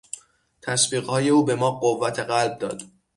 [0.61, 2.81] تشویقهای او به ما قوت قلب داد.